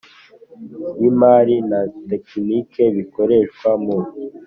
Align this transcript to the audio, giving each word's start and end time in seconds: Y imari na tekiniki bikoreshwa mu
Y 1.01 1.03
imari 1.11 1.55
na 1.69 1.79
tekiniki 2.09 2.83
bikoreshwa 2.95 3.69
mu 3.83 3.97